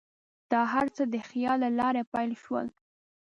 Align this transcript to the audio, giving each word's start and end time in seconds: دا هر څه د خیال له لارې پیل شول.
دا 0.51 0.61
هر 0.73 0.87
څه 0.95 1.03
د 1.13 1.15
خیال 1.29 1.57
له 1.63 1.69
لارې 1.79 2.03
پیل 2.13 2.31
شول. 2.43 2.65